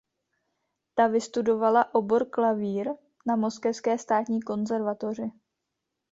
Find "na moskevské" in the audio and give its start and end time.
3.25-3.97